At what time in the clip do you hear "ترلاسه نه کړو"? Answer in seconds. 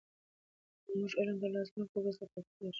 1.41-1.99